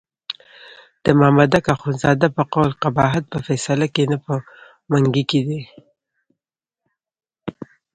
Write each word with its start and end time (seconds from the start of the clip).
د 1.03 1.05
مامدک 1.19 1.65
اخندزاده 1.75 2.27
په 2.35 2.43
قول 2.53 2.69
قباحت 2.83 3.23
په 3.31 3.37
فیصله 3.47 3.87
کې 3.93 4.03
نه 4.11 4.17
په 4.25 4.33
منګي 4.91 5.23
کې 5.31 5.41
دی. 5.47 5.61